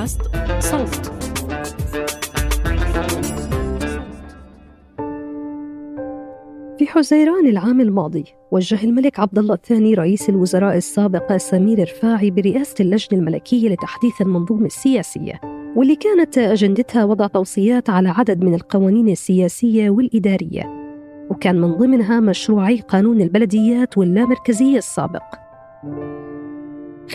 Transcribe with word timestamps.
بودكاست 0.00 0.20
صوت. 0.60 1.12
في 6.78 6.86
حزيران 6.86 7.46
العام 7.46 7.80
الماضي 7.80 8.24
وجه 8.50 8.84
الملك 8.84 9.20
عبد 9.20 9.38
الله 9.38 9.54
الثاني 9.54 9.94
رئيس 9.94 10.28
الوزراء 10.28 10.76
السابق 10.76 11.36
سمير 11.36 11.82
رفاعي 11.82 12.30
برئاسة 12.30 12.74
اللجنة 12.80 13.18
الملكية 13.18 13.68
لتحديث 13.68 14.20
المنظومة 14.20 14.66
السياسية 14.66 15.40
واللي 15.76 15.96
كانت 15.96 16.38
أجندتها 16.38 17.04
وضع 17.04 17.26
توصيات 17.26 17.90
على 17.90 18.08
عدد 18.08 18.44
من 18.44 18.54
القوانين 18.54 19.08
السياسية 19.08 19.90
والإدارية 19.90 20.62
وكان 21.30 21.60
من 21.60 21.72
ضمنها 21.72 22.20
مشروعي 22.20 22.80
قانون 22.80 23.20
البلديات 23.20 23.98
واللامركزية 23.98 24.78
السابق. 24.78 25.22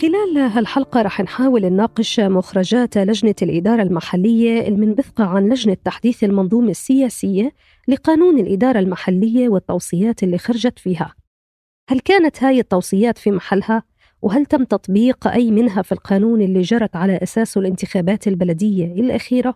خلال 0.00 0.38
هالحلقة 0.38 1.02
رح 1.02 1.20
نحاول 1.20 1.66
نناقش 1.66 2.20
مخرجات 2.20 2.98
لجنة 2.98 3.34
الإدارة 3.42 3.82
المحلية 3.82 4.68
المنبثقة 4.68 5.24
عن 5.24 5.48
لجنة 5.48 5.76
تحديث 5.84 6.24
المنظومة 6.24 6.70
السياسية 6.70 7.52
لقانون 7.88 8.38
الإدارة 8.38 8.78
المحلية 8.78 9.48
والتوصيات 9.48 10.22
اللي 10.22 10.38
خرجت 10.38 10.78
فيها 10.78 11.14
هل 11.90 12.00
كانت 12.00 12.42
هاي 12.42 12.60
التوصيات 12.60 13.18
في 13.18 13.30
محلها؟ 13.30 13.82
وهل 14.22 14.46
تم 14.46 14.64
تطبيق 14.64 15.28
أي 15.28 15.50
منها 15.50 15.82
في 15.82 15.92
القانون 15.92 16.42
اللي 16.42 16.60
جرت 16.60 16.96
على 16.96 17.18
أساسه 17.22 17.60
الانتخابات 17.60 18.28
البلدية 18.28 18.84
الأخيرة؟ 18.84 19.54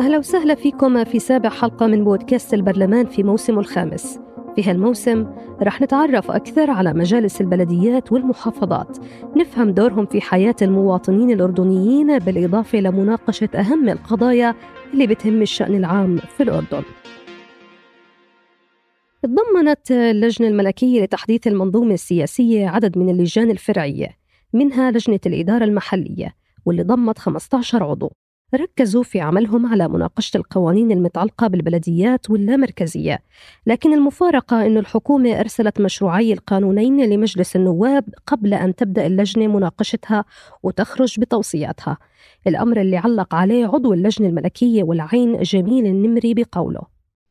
أهلا 0.00 0.18
وسهلا 0.18 0.54
فيكم 0.54 1.04
في 1.04 1.18
سابع 1.18 1.48
حلقة 1.48 1.86
من 1.86 2.04
بودكاست 2.04 2.54
البرلمان 2.54 3.06
في 3.06 3.22
موسمه 3.22 3.60
الخامس 3.60 4.27
في 4.58 4.70
هالموسم 4.70 5.26
رح 5.62 5.82
نتعرف 5.82 6.30
أكثر 6.30 6.70
على 6.70 6.92
مجالس 6.94 7.40
البلديات 7.40 8.12
والمحافظات. 8.12 8.98
نفهم 9.36 9.70
دورهم 9.70 10.06
في 10.06 10.20
حياة 10.20 10.54
المواطنين 10.62 11.30
الأردنيين 11.30 12.18
بالإضافة 12.18 12.78
لمناقشة 12.78 13.48
أهم 13.54 13.88
القضايا 13.88 14.54
اللي 14.92 15.06
بتهم 15.06 15.42
الشأن 15.42 15.74
العام 15.74 16.16
في 16.18 16.42
الأردن. 16.42 16.82
تضمنت 19.22 19.90
اللجنة 19.90 20.48
الملكية 20.48 21.02
لتحديث 21.02 21.46
المنظومة 21.46 21.94
السياسية 21.94 22.68
عدد 22.68 22.98
من 22.98 23.08
اللجان 23.10 23.50
الفرعية 23.50 24.08
منها 24.52 24.90
لجنة 24.90 25.20
الإدارة 25.26 25.64
المحلية 25.64 26.34
واللي 26.66 26.82
ضمت 26.82 27.18
15 27.18 27.84
عضو. 27.84 28.12
ركزوا 28.54 29.02
في 29.02 29.20
عملهم 29.20 29.66
على 29.66 29.88
مناقشة 29.88 30.36
القوانين 30.36 30.92
المتعلقة 30.92 31.46
بالبلديات 31.46 32.30
واللامركزية. 32.30 33.18
لكن 33.66 33.94
المفارقة 33.94 34.66
أن 34.66 34.78
الحكومة 34.78 35.40
أرسلت 35.40 35.80
مشروعي 35.80 36.32
القانونين 36.32 37.10
لمجلس 37.10 37.56
النواب 37.56 38.04
قبل 38.26 38.54
أن 38.54 38.74
تبدأ 38.74 39.06
اللجنة 39.06 39.46
مناقشتها 39.46 40.24
وتخرج 40.62 41.20
بتوصياتها. 41.20 41.98
الأمر 42.46 42.80
اللي 42.80 42.96
علق 42.96 43.34
عليه 43.34 43.66
عضو 43.66 43.92
اللجنة 43.92 44.28
الملكية 44.28 44.82
والعين 44.82 45.42
جميل 45.42 45.86
النمري 45.86 46.34
بقوله. 46.34 46.82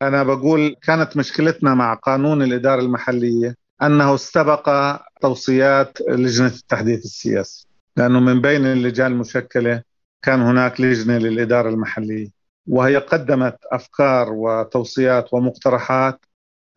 أنا 0.02 0.24
بقول 0.24 0.76
كانت 0.84 1.18
مشكلتنا 1.18 1.74
مع 1.74 1.94
قانون 1.94 2.42
الإدارة 2.42 2.82
المحلية 2.82 3.56
أنه 3.82 4.16
استبق 4.16 4.96
توصيات 5.22 5.98
لجنة 6.10 6.48
التحديث 6.48 7.06
السياسي. 7.06 7.68
لأنه 7.98 8.20
من 8.20 8.42
بين 8.42 8.66
اللجان 8.66 9.12
المشكلة 9.12 9.82
كان 10.22 10.42
هناك 10.42 10.82
لجنة 10.82 11.18
للإدارة 11.18 11.70
المحلية 11.70 12.28
وهي 12.68 12.98
قدمت 12.98 13.58
أفكار 13.72 14.28
وتوصيات 14.30 15.34
ومقترحات 15.34 16.26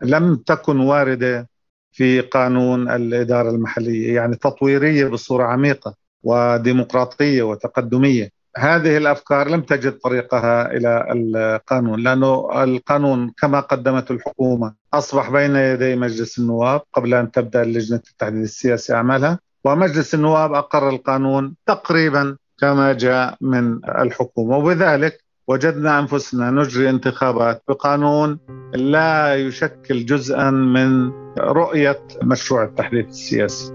لم 0.02 0.36
تكن 0.36 0.80
واردة 0.80 1.48
في 1.92 2.20
قانون 2.20 2.90
الإدارة 2.90 3.50
المحلية 3.50 4.14
يعني 4.14 4.36
تطويرية 4.36 5.06
بصورة 5.06 5.44
عميقة 5.44 5.94
وديمقراطية 6.22 7.42
وتقدمية. 7.42 8.30
هذه 8.56 8.96
الأفكار 8.96 9.48
لم 9.48 9.60
تجد 9.62 9.92
طريقها 9.98 10.72
إلى 10.72 11.06
القانون 11.12 12.00
لأنه 12.00 12.62
القانون 12.64 13.32
كما 13.40 13.60
قدمت 13.60 14.10
الحكومة 14.10 14.74
أصبح 14.94 15.30
بين 15.30 15.56
يدي 15.56 15.96
مجلس 15.96 16.38
النواب 16.38 16.82
قبل 16.92 17.14
أن 17.14 17.30
تبدأ 17.30 17.64
لجنه 17.64 18.02
التحديد 18.10 18.42
السياسي 18.42 18.94
أعمالها 18.94 19.38
ومجلس 19.64 20.14
النواب 20.14 20.52
أقر 20.52 20.88
القانون 20.88 21.54
تقريبا 21.66 22.36
كما 22.60 22.92
جاء 22.92 23.36
من 23.40 23.80
الحكومة 23.84 24.56
وبذلك 24.56 25.24
وجدنا 25.48 25.98
أنفسنا 25.98 26.50
نجري 26.50 26.90
انتخابات 26.90 27.62
بقانون 27.68 28.38
لا 28.74 29.34
يشكل 29.34 30.04
جزءا 30.04 30.50
من 30.50 31.12
رؤية 31.38 32.02
مشروع 32.22 32.64
التحديث 32.64 33.08
السياسي. 33.08 33.72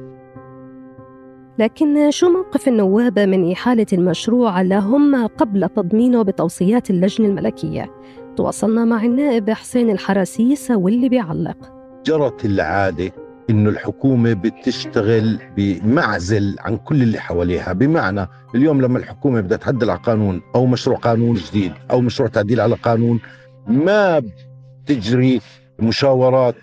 لكن 1.60 2.12
شو 2.12 2.30
موقف 2.30 2.68
النواب 2.68 3.20
من 3.20 3.52
إحالة 3.52 3.86
المشروع 3.94 4.62
لهم 4.62 5.28
قبل 5.28 5.70
تضمينه 5.70 6.22
بتوصيات 6.22 6.90
اللجنة 6.90 7.28
الملكية؟ 7.28 7.92
تواصلنا 8.38 8.86
مع 8.86 9.04
النائب 9.04 9.50
حسين 9.50 9.90
الحراسيس 9.90 10.72
واللي 10.72 11.10
بيعلق 11.10 11.58
جرت 12.06 12.46
العادة 12.46 13.12
إنه 13.50 13.70
الحكومة 13.70 14.34
بتشتغل 14.34 15.40
بمعزل 15.58 16.56
عن 16.60 16.78
كل 16.78 17.02
اللي 17.02 17.20
حواليها. 17.20 17.74
بمعنى 17.74 18.28
اليوم 18.56 18.82
لما 18.82 19.00
الحكومة 19.00 19.42
بدها 19.42 19.58
تعدل 19.58 19.90
على 19.90 20.00
قانون 20.00 20.42
أو 20.56 20.66
مشروع 20.66 20.98
قانون 20.98 21.36
جديد 21.36 21.72
أو 21.92 22.02
مشروع 22.02 22.30
تعديل 22.30 22.62
على 22.62 22.76
قانون 22.76 23.20
ما 23.68 24.24
بتجري 24.84 25.42
مشاورات 25.80 26.56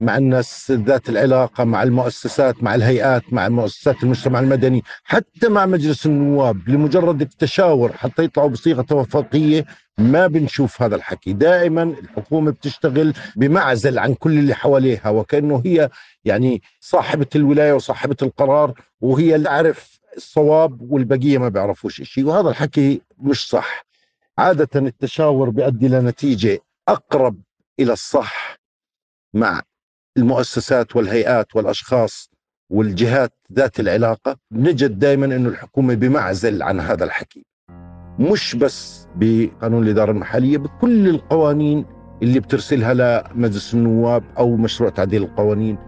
مع 0.00 0.16
الناس 0.16 0.70
ذات 0.70 1.08
العلاقة 1.08 1.64
مع 1.64 1.82
المؤسسات 1.82 2.62
مع 2.62 2.74
الهيئات 2.74 3.32
مع 3.32 3.48
مؤسسات 3.48 4.02
المجتمع 4.02 4.40
المدني 4.40 4.82
حتى 5.04 5.48
مع 5.48 5.66
مجلس 5.66 6.06
النواب 6.06 6.68
لمجرد 6.68 7.20
التشاور 7.20 7.92
حتى 7.92 8.24
يطلعوا 8.24 8.48
بصيغة 8.48 8.82
توافقية 8.82 9.64
ما 9.98 10.26
بنشوف 10.26 10.82
هذا 10.82 10.96
الحكي. 10.96 11.32
دائما 11.32 11.82
الحكومة 11.82 12.50
بتشتغل 12.50 13.14
بمعزل 13.36 13.98
عن 13.98 14.14
كل 14.14 14.38
اللي 14.38 14.54
حواليها 14.54 15.08
وكأنه 15.08 15.62
هي 15.66 15.90
يعني 16.24 16.62
صاحبة 16.80 17.26
الولاية 17.36 17.72
وصاحبة 17.72 18.16
القرار 18.22 18.80
وهي 19.00 19.34
اللي 19.34 19.48
تعرف 19.48 20.00
الصواب 20.16 20.80
والبقية 20.92 21.38
ما 21.38 21.48
بيعرفوش 21.48 22.02
شيء 22.02 22.24
وهذا 22.24 22.48
الحكي 22.48 23.00
مش 23.18 23.48
صح. 23.48 23.86
عادة 24.38 24.80
التشاور 24.80 25.50
بيؤدي 25.50 25.88
لنتيجه 25.88 26.58
أقرب 26.88 27.40
إلى 27.80 27.92
الصح 27.92 28.58
مع 29.34 29.62
المؤسسات 30.18 30.96
والهيئات 30.96 31.56
والأشخاص 31.56 32.30
والجهات 32.70 33.32
ذات 33.52 33.80
العلاقة 33.80 34.36
نجد 34.52 34.98
دائما 34.98 35.26
إنه 35.26 35.48
الحكومة 35.48 35.94
بمعزل 35.94 36.62
عن 36.62 36.80
هذا 36.80 37.04
الحكي. 37.04 37.44
مش 38.18 38.56
بس 38.56 39.08
بقانون 39.16 39.82
الإدارة 39.82 40.10
المحلية 40.10 40.58
بكل 40.58 41.08
القوانين 41.08 41.84
اللي 42.22 42.40
بترسلها 42.40 42.94
لمجلس 42.94 43.74
النواب 43.74 44.24
أو 44.38 44.56
مشروع 44.56 44.90
تعديل 44.90 45.22
القوانين. 45.22 45.78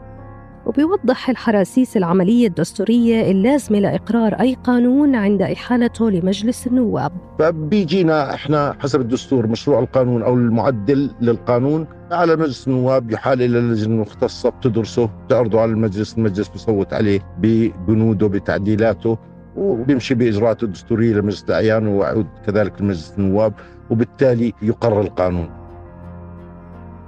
وبيوضح 0.69 1.31
الحراسيس 1.31 1.97
العملية 1.97 2.47
الدستورية 2.47 3.31
اللازمة 3.31 3.79
لإقرار 3.79 4.35
أي 4.35 4.55
قانون 4.65 5.15
عند 5.15 5.43
إحالته 5.43 6.11
لمجلس 6.11 6.67
النواب. 6.67 7.13
فبيجينا 7.39 8.35
إحنا 8.35 8.77
حسب 8.81 9.01
الدستور 9.01 9.47
مشروع 9.47 9.79
القانون 9.81 10.23
أو 10.23 10.35
المعدل 10.35 11.11
للقانون. 11.21 11.87
على 12.13 12.37
مجلس 12.37 12.69
النواب 12.69 13.11
يحال 13.11 13.43
إلى 13.43 13.59
اللجنه 13.59 13.95
المختصه 13.95 14.49
بتدرسه 14.49 15.11
بتعرضه 15.27 15.61
على 15.61 15.71
المجلس 15.71 16.19
المجلس 16.19 16.49
بيصوت 16.49 16.93
عليه 16.93 17.21
ببنوده 17.39 18.27
بتعديلاته 18.27 19.19
وبيمشي 19.57 20.15
بإجراءاته 20.15 20.65
الدستورية 20.65 21.15
لمجلس 21.15 21.45
الأعيان 21.45 21.87
ويعود 21.87 22.27
كذلك 22.47 22.81
لمجلس 22.81 23.15
النواب 23.19 23.53
وبالتالي 23.91 24.53
يقرر 24.63 25.01
القانون. 25.01 25.58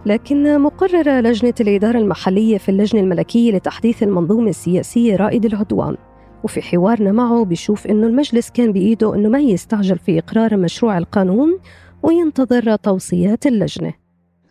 لكن 0.06 0.60
مقرر 0.60 1.20
لجنة 1.20 1.54
الإدارة 1.60 1.98
المحلية 1.98 2.58
في 2.58 2.68
اللجنة 2.68 3.00
الملكية 3.00 3.52
لتحديث 3.52 4.02
المنظومة 4.02 4.50
السياسية 4.50 5.16
رائد 5.16 5.44
العدوان. 5.44 5.96
وفي 6.44 6.62
حوارنا 6.62 7.12
معه 7.12 7.44
بيشوف 7.44 7.86
إنه 7.86 8.06
المجلس 8.06 8.50
كان 8.50 8.72
بإيده 8.72 9.14
إنه 9.14 9.28
ما 9.28 9.40
يستعجل 9.40 9.98
في 9.98 10.18
إقرار 10.18 10.56
مشروع 10.56 10.98
القانون 10.98 11.60
وينتظر 12.02 12.76
توصيات 12.76 13.46
اللجنة. 13.46 13.94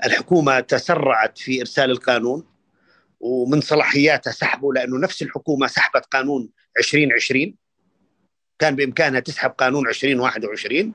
الحكومة 0.05 0.59
تسرعت 0.59 1.37
في 1.37 1.59
إرسال 1.59 1.91
القانون 1.91 2.43
ومن 3.19 3.61
صلاحياتها 3.61 4.31
سحبه 4.31 4.73
لأنه 4.73 4.97
نفس 4.99 5.21
الحكومة 5.21 5.67
سحبت 5.67 6.05
قانون 6.05 6.49
2020 6.79 7.53
كان 8.59 8.75
بإمكانها 8.75 9.19
تسحب 9.19 9.51
قانون 9.51 9.87
2021 9.87 10.91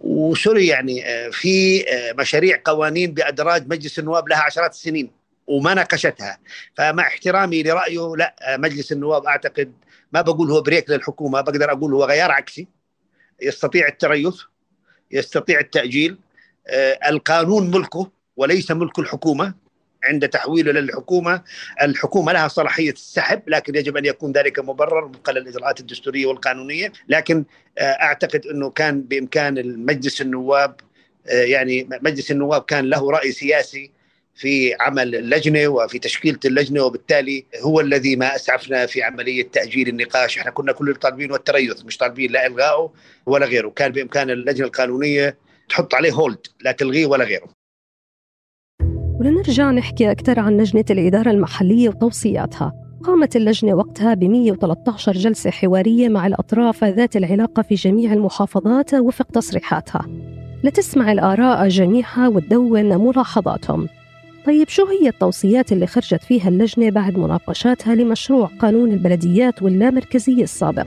وسوري 0.00 0.66
يعني 0.66 1.06
آه، 1.06 1.30
في 1.30 1.84
آه، 1.88 2.12
مشاريع 2.12 2.60
قوانين 2.64 3.14
بأدراج 3.14 3.68
مجلس 3.68 3.98
النواب 3.98 4.28
لها 4.28 4.38
عشرات 4.38 4.70
السنين 4.70 5.10
وما 5.46 5.74
ناقشتها. 5.74 6.38
فمع 6.74 7.06
احترامي 7.06 7.62
لرأيه 7.62 8.16
لا 8.16 8.36
آه، 8.42 8.56
مجلس 8.56 8.92
النواب 8.92 9.26
أعتقد 9.26 9.72
ما 10.12 10.20
بقول 10.20 10.50
هو 10.50 10.60
brake 10.60 10.90
للحكومة 10.90 11.40
بقدر 11.40 11.72
أقول 11.72 11.94
هو 11.94 12.04
غيار 12.04 12.30
عكسي. 12.30 12.68
يستطيع 13.42 13.88
التريث 13.88 14.34
يستطيع 15.10 15.60
التأجيل 15.60 16.18
القانون 17.08 17.70
ملكه 17.70 18.10
وليس 18.36 18.70
ملك 18.70 18.98
الحكومة. 18.98 19.54
عند 20.06 20.28
تحويله 20.28 20.72
للحكومة، 20.72 21.42
الحكومة 21.82 22.32
لها 22.32 22.48
صلاحية 22.48 22.90
السحب 22.90 23.42
لكن 23.46 23.74
يجب 23.74 23.96
أن 23.96 24.04
يكون 24.04 24.32
ذلك 24.32 24.58
مبرر 24.58 25.04
وفقا 25.04 25.32
للاجراءات 25.32 25.80
الدستورية 25.80 26.26
والقانونية، 26.26 26.92
لكن 27.08 27.44
آه، 27.78 27.82
أعتقد 27.82 28.46
أنه 28.46 28.70
كان 28.70 29.00
بإمكان 29.00 29.58
المجلس 29.58 30.20
النواب 30.20 30.80
آه، 31.28 31.42
يعني 31.44 31.88
مجلس 32.02 32.30
النواب 32.30 32.62
كان 32.62 32.84
له 32.90 33.10
رأي 33.10 33.32
سياسي 33.32 33.90
في 34.34 34.74
عمل 34.80 35.14
اللجنة 35.14 35.68
وفي 35.68 35.98
تشكيلة 35.98 36.38
اللجنة 36.44 36.82
وبالتالي 36.82 37.46
هو 37.62 37.80
الذي 37.80 38.16
ما 38.16 38.36
أسعفنا 38.36 38.86
في 38.86 39.02
عملية 39.02 39.48
تأجيل 39.48 39.88
النقاش، 39.88 40.38
إحنا 40.38 40.50
كنا 40.50 40.72
كل 40.72 40.94
طالبين 40.94 41.32
والتريث 41.32 41.84
مش 41.84 41.96
طالبين 41.96 42.32
لا 42.32 42.46
الغائه 42.46 42.92
ولا 43.26 43.46
غيره، 43.46 43.68
كان 43.68 43.92
بإمكان 43.92 44.30
اللجنة 44.30 44.66
القانونية 44.66 45.36
تحط 45.68 45.94
عليه 45.94 46.12
هولد 46.12 46.46
لا 46.60 46.72
تلغيه 46.72 47.06
ولا 47.06 47.24
غيره. 47.24 47.55
ولنرجع 49.20 49.70
نحكي 49.70 50.10
أكثر 50.10 50.40
عن 50.40 50.56
لجنة 50.56 50.84
الإدارة 50.90 51.30
المحلية 51.30 51.88
وتوصياتها. 51.88 52.72
قامت 53.04 53.36
اللجنة 53.36 53.74
وقتها 53.74 54.14
ب 54.14 54.24
113 54.24 55.12
جلسة 55.12 55.50
حوارية 55.50 56.08
مع 56.08 56.26
الأطراف 56.26 56.84
ذات 56.84 57.16
العلاقة 57.16 57.62
في 57.62 57.74
جميع 57.74 58.12
المحافظات 58.12 58.94
وفق 58.94 59.26
تصريحاتها. 59.26 60.06
لتسمع 60.64 61.12
الآراء 61.12 61.68
جميعها 61.68 62.28
وتدون 62.28 62.98
ملاحظاتهم. 62.98 63.88
طيب 64.46 64.68
شو 64.68 64.86
هي 64.86 65.08
التوصيات 65.08 65.72
اللي 65.72 65.86
خرجت 65.86 66.22
فيها 66.22 66.48
اللجنة 66.48 66.90
بعد 66.90 67.18
مناقشاتها 67.18 67.94
لمشروع 67.94 68.50
قانون 68.58 68.92
البلديات 68.92 69.62
واللامركزية 69.62 70.42
السابق؟ 70.42 70.86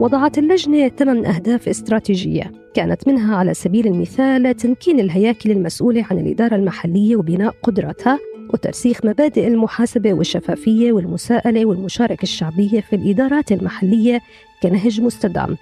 وضعت 0.00 0.38
اللجنة 0.38 0.88
ثمان 0.88 1.26
أهداف 1.26 1.68
استراتيجية. 1.68 2.65
كانت 2.76 3.08
منها 3.08 3.36
على 3.36 3.54
سبيل 3.54 3.86
المثال 3.86 4.56
تمكين 4.56 5.00
الهياكل 5.00 5.50
المسؤولة 5.50 6.06
عن 6.10 6.18
الإدارة 6.18 6.54
المحلية 6.56 7.16
وبناء 7.16 7.54
قدرتها 7.62 8.18
وترسيخ 8.52 9.04
مبادئ 9.04 9.48
المحاسبة 9.48 10.12
والشفافية 10.12 10.92
والمساءلة 10.92 11.66
والمشاركة 11.66 12.22
الشعبية 12.22 12.80
في 12.80 12.96
الإدارات 12.96 13.52
المحلية 13.52 14.20
كنهج 14.62 15.00
مستدام. 15.00 15.56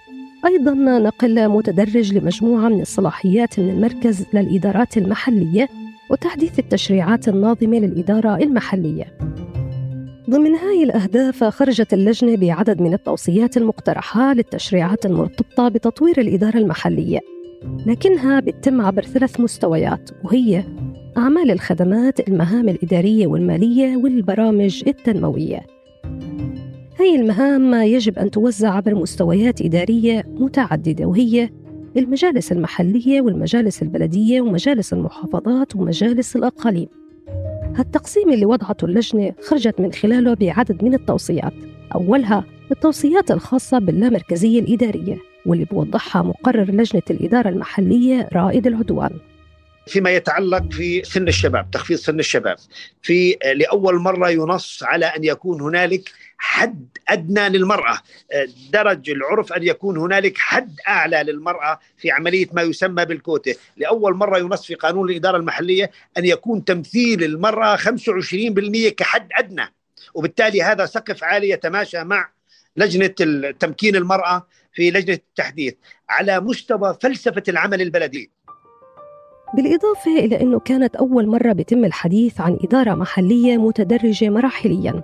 أيضا 0.47 0.73
نقل 0.99 1.49
متدرج 1.49 2.15
لمجموعة 2.15 2.69
من 2.69 2.81
الصلاحيات 2.81 3.61
من 3.61 3.71
المركز 3.71 4.25
للإدارات 4.33 4.97
المحلية 4.97 5.69
وتحديث 6.11 6.59
التشريعات 6.59 7.29
الناظمة 7.29 7.79
للإدارة 7.79 8.37
المحلية. 8.37 9.19
ضمن 10.31 10.55
هاي 10.55 10.83
الأهداف 10.83 11.45
خرجت 11.45 11.95
اللجنة 11.95 12.37
بعدد 12.37 12.81
من 12.81 12.95
التوصيات 12.95 13.57
المقترحة 13.57 14.35
للتشريعات 14.35 15.07
المرتبطة 15.07 15.69
بتطوير 15.69 16.21
الإدارة 16.21 16.59
المحلية 16.59 17.19
لكنها 17.87 18.41
بتتم 18.41 18.81
عبر 18.81 19.03
ثلاث 19.03 19.41
مستويات 19.41 20.11
وهي 20.25 20.65
أعمال 21.17 21.51
الخدمات 21.51 22.29
المهام 22.29 22.69
الإدارية 22.69 23.27
والمالية 23.27 23.97
والبرامج 23.97 24.83
التنموية. 24.87 25.67
هاي 27.01 27.17
المهام 27.17 27.75
يجب 27.75 28.19
أن 28.19 28.31
توزع 28.31 28.75
عبر 28.75 28.95
مستويات 28.95 29.63
إدارية 29.63 30.25
متعددة 30.27 31.07
وهي 31.07 31.51
المجالس 31.97 32.53
المحلية 32.53 33.21
والمجالس 33.21 33.83
البلدية 33.83 34.41
ومجالس 34.41 34.93
المحافظات 34.93 35.77
ومجالس 35.77 36.37
الأقاليم. 36.37 37.04
هالتقسيم 37.77 38.31
اللي 38.33 38.47
وضعته 38.47 38.85
اللجنة 38.85 39.33
خرجت 39.49 39.81
من 39.81 39.93
خلاله 39.93 40.35
بعدد 40.35 40.85
من 40.85 40.95
التوصيات. 40.95 41.53
أولها 41.95 42.45
التوصيات 42.71 43.31
الخاصة 43.31 43.79
باللامركزية 43.79 44.61
الإدارية 44.61 45.19
واللي 45.47 45.65
بوضحها 45.65 46.23
مقرر 46.23 46.71
لجنة 46.71 47.03
الإدارة 47.11 47.49
المحلية 47.49 48.29
رائد 48.33 48.67
العدوان. 48.67 49.11
فيما 49.87 50.11
يتعلق 50.11 50.73
في 50.73 51.03
سن 51.05 51.29
الشباب 51.29 51.71
تخفيض 51.71 51.99
سن 51.99 52.19
الشباب. 52.19 52.57
في 53.03 53.37
لأول 53.55 53.95
مرة 53.95 54.31
ينص 54.31 54.83
على 54.83 55.07
أن 55.07 55.25
يكون 55.25 55.61
هنالك 55.61 56.13
حد 56.39 56.89
أدنى 57.09 57.49
للمرأة. 57.49 57.99
درج 58.73 59.11
العرف 59.11 59.53
أن 59.53 59.63
يكون 59.63 59.99
هنالك 59.99 60.39
حد 60.39 60.77
أعلى 60.89 61.23
للمرأة 61.23 61.81
في 61.97 62.11
عملية 62.11 62.47
ما 62.53 62.63
يسمى 62.63 63.05
بالكوته 63.05 63.55
لأول 63.77 64.15
مرة 64.15 64.39
ينص 64.39 64.67
في 64.67 64.75
قانون 64.75 65.11
الإدارة 65.11 65.37
المحلية 65.37 65.91
أن 66.19 66.25
يكون 66.25 66.65
تمثيل 66.65 67.25
المرأة 67.25 67.77
25% 67.77 68.89
كحد 68.89 69.29
أدنى. 69.33 69.75
وبالتالي 70.15 70.63
هذا 70.63 70.87
سقف 70.87 71.25
عالي 71.25 71.51
يتماشى 71.51 72.05
مع 72.05 72.31
لجنة 72.77 73.51
تمكين 73.51 73.97
المرأة 73.97 74.47
في 74.73 74.91
لجنة 74.91 75.15
التحديث. 75.15 75.75
على 76.09 76.41
مستوى 76.41 76.99
فلسفة 77.03 77.43
العمل 77.49 77.83
البلدي. 77.83 78.31
بالإضافة 79.53 80.19
إلى 80.19 80.41
أنه 80.41 80.61
كانت 80.61 80.97
أول 80.97 81.27
مرة 81.27 81.53
بيتم 81.53 81.85
الحديث 81.85 82.41
عن 82.41 82.59
إدارة 82.65 82.95
محلية 82.95 83.57
متدرجة 83.57 84.29
مراحلياً 84.29 85.03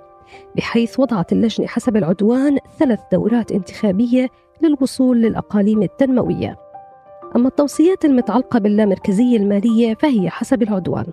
بحيث 0.57 1.01
وضعت 1.01 1.33
اللجنة 1.33 1.67
حسب 1.67 1.97
العدوان 1.97 2.59
ثلاث 2.79 3.01
دورات 3.13 3.53
انتخابية 3.53 4.29
للوصول 4.63 5.23
للأقاليم 5.23 5.83
التنموية. 5.83 6.57
أما 7.37 7.49
التوصيات 7.49 8.05
المتعلقة 8.05 8.59
باللامركزية 8.59 9.37
المالية 9.37 9.95
فهي 9.95 10.31
حسب 10.31 10.63
العدوان. 10.63 11.07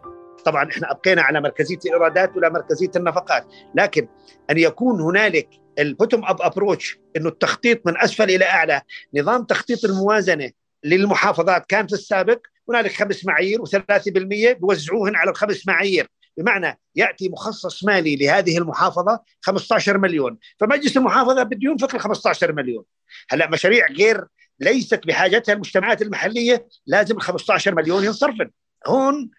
طبعا 0.45 0.69
إحنا 0.69 0.91
أبقينا 0.91 1.21
على 1.21 1.41
مركزية 1.41 1.77
الإيرادات 1.85 2.37
ولا 2.37 2.49
مركزية 2.49 2.91
النفقات، 2.95 3.45
لكن 3.75 4.07
أن 4.51 4.57
يكون 4.57 5.01
هنالك 5.01 5.49
ال 5.79 5.86
bottom 5.86 6.25
up 6.25 6.41
approach 6.41 6.99
إنه 7.17 7.29
التخطيط 7.29 7.87
من 7.87 7.97
أسفل 7.97 8.23
إلى 8.23 8.45
أعلى، 8.45 8.81
نظام 9.15 9.43
تخطيط 9.43 9.85
الموازنة 9.85 10.51
للمحافظات 10.83 11.65
كان 11.65 11.87
في 11.87 11.93
السابق 11.93 12.39
هنالك 12.69 12.91
خمس 12.91 13.25
معايير 13.25 13.65
و3% 13.65 14.09
بيوزعوهن 14.09 15.15
على 15.15 15.31
الخمس 15.31 15.67
معايير. 15.67 16.07
بمعنى 16.37 16.79
يأتي 16.95 17.29
مخصص 17.29 17.83
مالي 17.83 18.15
لهذه 18.15 18.57
المحافظة 18.57 19.19
15 19.41 19.97
مليون. 19.97 20.37
فمجلس 20.59 20.97
المحافظة 20.97 21.43
بده 21.43 21.59
ينفق 21.61 21.95
ال 21.95 22.01
15 22.01 22.53
مليون. 22.53 22.83
هلأ 23.29 23.49
مشاريع 23.49 23.87
غير 23.91 24.25
ليست 24.59 25.07
بحاجتها 25.07 25.53
المجتمعات 25.53 26.01
المحلية 26.01 26.67
لازم 26.85 27.15
ال 27.15 27.21
15 27.21 27.75
مليون 27.75 28.03
ينصرفن. 28.03 28.51
هون 28.87 29.29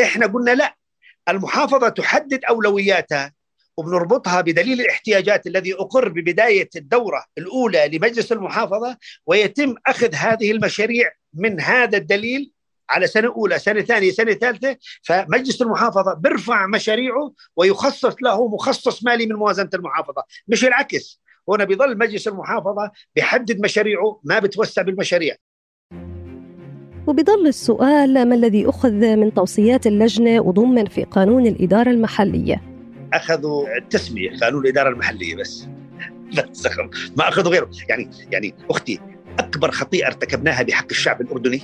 إحنا 0.00 0.26
قلنا 0.26 0.50
لأ 0.50 0.76
المحافظة 1.28 1.88
تحدد 1.88 2.44
أولوياتها 2.44 3.32
وبنربطها 3.76 4.40
بدليل 4.40 4.80
الاحتياجات 4.80 5.46
الذي 5.46 5.74
أقر 5.74 6.08
ببداية 6.08 6.68
الدورة 6.76 7.24
الأولى 7.38 7.88
لمجلس 7.92 8.32
المحافظة 8.32 8.96
ويتم 9.26 9.74
أخذ 9.86 10.14
هذه 10.14 10.50
المشاريع 10.50 11.12
من 11.34 11.60
هذا 11.60 11.98
الدليل 11.98 12.52
على 12.90 13.06
سنة 13.06 13.28
أولى 13.28 13.58
سنة 13.58 13.80
ثانية 13.80 14.10
سنة 14.10 14.32
ثالثة 14.32 14.76
فمجلس 15.02 15.62
المحافظة 15.62 16.14
بيرفع 16.14 16.66
مشاريعه 16.66 17.32
ويخصص 17.56 18.16
له 18.22 18.48
مخصص 18.48 19.04
مالي 19.04 19.26
من 19.26 19.36
موازنة 19.36 19.70
المحافظة 19.74 20.22
مش 20.48 20.64
العكس. 20.64 21.20
هنا 21.48 21.64
بيظل 21.64 21.98
مجلس 21.98 22.28
المحافظة 22.28 22.90
بيحدد 23.16 23.60
مشاريعه 23.60 24.20
ما 24.24 24.38
بتوسع 24.38 24.82
بالمشاريع. 24.82 25.36
وبيظل 27.06 27.46
السؤال 27.46 28.28
ما 28.28 28.34
الذي 28.34 28.68
أخذ 28.68 29.16
من 29.16 29.34
توصيات 29.34 29.86
اللجنة 29.86 30.40
وضمن 30.40 30.86
في 30.86 31.04
قانون 31.04 31.46
الإدارة 31.46 31.90
المحلية؟ 31.90 32.62
أخذوا 33.12 33.76
التسمية 33.76 34.38
قانون 34.40 34.64
الإدارة 34.64 34.88
المحلية 34.88 35.36
بس. 35.36 35.68
بس 36.36 36.66
ما 37.16 37.28
أخذوا 37.28 37.52
غيره. 37.52 37.70
يعني 37.88 38.10
يعني 38.30 38.54
أختي 38.70 39.00
أكبر 39.38 39.70
خطيئة 39.70 40.06
ارتكبناها 40.06 40.62
بحق 40.62 40.86
الشعب 40.90 41.20
الأردني 41.20 41.62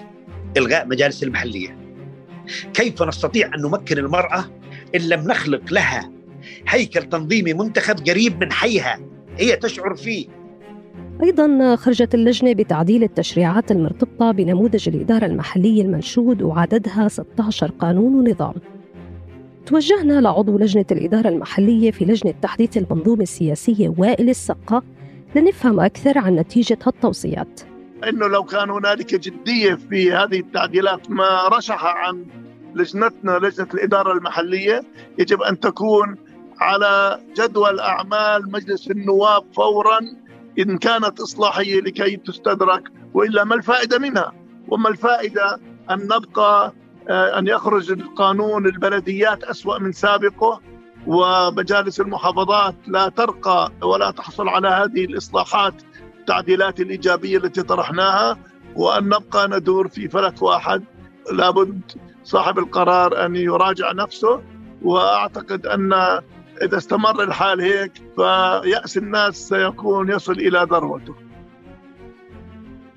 إلغاء 0.57 0.87
مجالس 0.89 1.23
المحلية. 1.23 1.79
كيف 2.75 3.03
نستطيع 3.03 3.47
أن 3.55 3.63
نمكن 3.63 3.99
المرأة 3.99 4.45
إن 4.95 5.01
لم 5.01 5.21
نخلق 5.21 5.73
لها 5.73 6.11
هيكل 6.69 7.03
تنظيمي 7.03 7.55
منتخب 7.55 7.97
قريب 8.09 8.41
من 8.45 8.53
حيها؟ 8.53 9.01
هي 9.39 9.57
تشعر 9.57 9.95
فيه. 9.95 10.27
أيضا 11.23 11.77
خرجت 11.77 12.15
اللجنة 12.15 12.53
بتعديل 12.53 13.03
التشريعات 13.03 13.71
المرتبطة 13.71 14.31
بنموذج 14.33 14.89
الإدارة 14.89 15.27
المحلية 15.27 15.83
المنشود 15.83 16.43
وعددها 16.43 17.09
16 17.09 17.71
قانون 17.71 18.15
ونظام 18.15 18.55
توجهنا 19.67 20.21
لعضو 20.21 20.59
لجنة 20.59 20.85
الإدارة 20.93 21.29
المحلية 21.29 21.91
في 21.91 22.05
لجنة 22.05 22.35
تحديث 22.43 22.77
المنظومة 22.77 23.23
السياسية 23.23 23.95
وائل 23.99 24.31
السقة 24.31 24.83
لنفهم 25.37 25.81
أكثر 25.81 26.19
عن 26.19 26.37
نتيجة 26.37 26.79
هالتوصيات 26.87 27.61
إنه 28.05 28.27
لو 28.27 28.45
كان 28.45 28.71
هنالك 28.71 29.15
جدية 29.15 29.75
في 29.75 30.13
هذه 30.13 30.41
التعديلات 30.41 31.11
ما 31.11 31.49
رشح 31.49 31.85
عن 31.85 32.27
لجنتنا 32.75 33.39
لجنة 33.39 33.69
الإدارة 33.75 34.13
المحلية 34.13 34.83
يجب 35.19 35.43
أن 35.43 35.61
تكون 35.61 36.17
على 36.61 37.21
جدول 37.37 37.81
أعمال 37.81 38.53
مجلس 38.53 38.91
النواب 38.91 39.45
فورا 39.55 39.99
إن 40.59 40.79
كانت 40.79 41.21
إصلاحية 41.21 41.81
لكي 41.81 42.17
تستدرك 42.17 42.83
وإلا 43.15 43.45
ما 43.45 43.55
الفائدة 43.55 43.99
منها؟ 43.99 44.33
وما 44.69 44.89
الفائدة 44.89 45.61
أن 45.91 46.03
نبقى 46.03 46.73
آه، 47.09 47.39
أن 47.39 47.47
يخرج 47.47 47.91
القانون 47.91 48.67
البلديات 48.67 49.45
أسوأ 49.45 49.79
من 49.79 49.93
سابقه 49.93 50.61
ومجالس 51.07 52.01
المحافظات 52.01 52.75
لا 52.87 53.09
ترقى 53.09 53.73
ولا 53.83 54.11
تحصل 54.11 54.49
على 54.49 54.69
هذه 54.69 55.05
الإصلاحات 55.05 55.75
التعديلات 56.31 56.81
الإيجابية 56.81 57.39
التي 57.39 57.63
طرحناها 57.63 58.39
وأن 58.77 59.05
نبقى 59.05 59.49
ندور 59.49 59.89
في 59.89 60.09
فلك 60.09 60.43
واحد. 60.43 60.83
لابد 61.33 61.81
صاحب 62.25 62.59
القرار 62.59 63.27
أن 63.27 63.37
يراجع 63.37 63.93
نفسه 63.93 64.43
وأعتقد 64.83 65.67
أن 65.67 65.93
إذا 66.63 66.77
استمر 66.77 67.23
الحال 67.23 67.61
هيك 67.61 67.93
فيأس 68.17 68.97
الناس 68.97 69.49
سيكون 69.49 70.11
يصل 70.11 70.33
إلى 70.33 70.67
ذروته. 70.71 71.15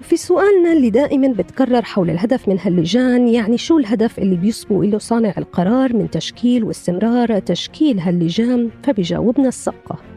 في 0.02 0.18
سؤالنا 0.18 0.74
اللي 0.74 0.90
دائما 0.90 1.28
بتكرر 1.28 1.82
حول 1.82 2.10
الهدف 2.10 2.48
من 2.48 2.60
هاللجان 2.60 3.28
يعني 3.28 3.58
شو 3.58 3.78
الهدف 3.78 4.20
اللي 4.20 4.36
بيسبق 4.36 4.80
له 4.80 4.98
صانع 4.98 5.34
القرار 5.38 5.94
من 5.96 6.10
تشكيل 6.10 6.64
واستمرار 6.64 7.40
تشكيل 7.40 8.00
هاللجان؟ 8.00 8.70
فبيجاوبنا 8.84 9.48
السقة 9.48 10.09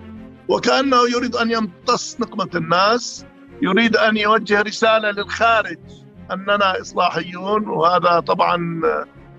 وكأنه 0.52 0.96
يريد 1.16 1.36
أن 1.36 1.50
يمتص 1.50 2.20
نقمة 2.20 2.48
الناس 2.54 3.26
يريد 3.62 3.96
أن 3.96 4.16
يوجه 4.16 4.62
رسالة 4.62 5.10
للخارج 5.10 5.78
أننا 6.32 6.80
إصلاحيون 6.80 7.68
وهذا 7.68 8.20
طبعا 8.20 8.80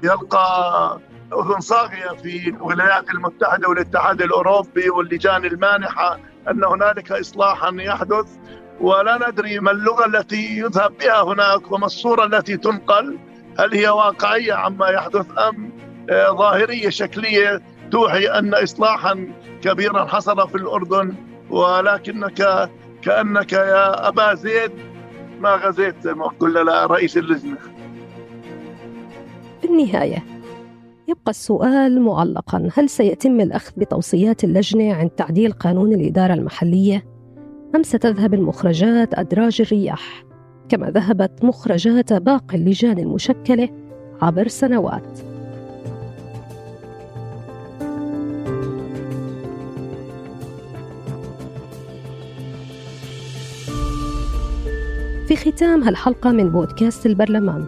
يلقى 0.03 0.99
أذن 1.33 1.59
صاغية 1.59 2.09
في 2.23 2.49
الولايات 2.49 3.09
المتحدة 3.09 3.69
والاتحاد 3.69 4.21
الأوروبي 4.21 4.89
واللجان 4.89 5.45
المانحة 5.45 6.19
أن 6.49 6.63
هنالك 6.63 7.11
إصلاحا 7.11 7.71
يحدث. 7.79 8.27
ولا 8.81 9.29
ندري 9.29 9.59
ما 9.59 9.71
اللغة 9.71 10.05
التي 10.05 10.57
يذهب 10.57 10.97
بها 10.97 11.23
هناك 11.23 11.71
وما 11.71 11.85
الصورة 11.85 12.25
التي 12.25 12.57
تنقل 12.57 13.19
هل 13.59 13.73
هي 13.73 13.89
واقعية 13.89 14.53
عما 14.53 14.89
يحدث 14.89 15.25
أم 15.37 15.71
آه، 16.09 16.29
ظاهرية 16.31 16.89
شكلية. 16.89 17.61
توحي 17.93 18.27
أن 18.27 18.53
إصلاحا 18.53 19.27
كبيرا 19.61 20.05
حصل 20.05 20.49
في 20.49 20.55
الأردن 20.55 21.13
ولكنك 21.49 22.69
كأنك 23.01 23.53
يا 23.53 24.07
أبا 24.07 24.33
زيد. 24.33 24.71
ما 25.39 25.49
غزيت 25.49 25.95
زي 26.01 26.13
ما 26.13 26.27
قلنا 26.27 26.85
رئيس 26.85 27.17
اللجنة. 27.17 27.57
في 29.61 29.67
النهاية 29.67 30.23
يبقى 31.07 31.29
السؤال 31.29 32.01
معلقا. 32.01 32.69
هل 32.77 32.89
سيتم 32.89 33.41
الأخذ 33.41 33.71
بتوصيات 33.77 34.43
اللجنة 34.43 34.93
عن 34.93 35.15
تعديل 35.15 35.51
قانون 35.51 35.93
الإدارة 35.93 36.33
المحلية؟ 36.33 37.05
أم 37.75 37.83
ستذهب 37.83 38.33
المخرجات 38.33 39.19
أدراج 39.19 39.61
الرياح؟ 39.61 40.23
كما 40.69 40.89
ذهبت 40.89 41.43
مخرجات 41.43 42.13
باقي 42.13 42.57
اللجان 42.57 42.99
المشكلة 42.99 43.69
عبر 44.21 44.47
سنوات. 44.47 45.32
ختام 55.43 55.83
هالحلقة 55.83 56.31
من 56.31 56.49
بودكاست 56.49 57.05
البرلمان. 57.05 57.65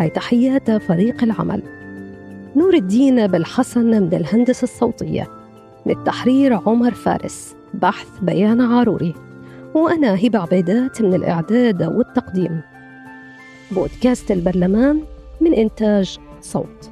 هاي 0.00 0.10
تحيات 0.10 0.70
فريق 0.70 1.22
العمل. 1.22 1.62
نور 2.56 2.74
الدين 2.74 3.26
بالحسن 3.26 3.84
من 3.84 4.14
الهندسة 4.14 4.64
الصوتية. 4.64 5.28
للتحرير 5.86 6.54
عمر 6.54 6.94
فارس. 6.94 7.54
بحث 7.74 8.08
بيان 8.22 8.60
عاروري. 8.60 9.14
وأنا 9.74 10.14
هبة 10.26 10.38
عبيدات 10.38 11.02
من 11.02 11.14
الإعداد 11.14 11.82
والتقديم. 11.82 12.60
بودكاست 13.70 14.30
البرلمان 14.30 15.00
من 15.40 15.54
إنتاج 15.54 16.18
صوت. 16.40 16.89